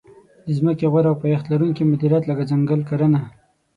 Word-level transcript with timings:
د 0.45 0.47
ځمکې 0.57 0.85
غوره 0.91 1.09
او 1.11 1.19
پایښت 1.23 1.45
لرونکې 1.49 1.83
مدیریت 1.91 2.23
لکه 2.27 2.43
ځنګل 2.51 2.81
کرنه. 2.89 3.21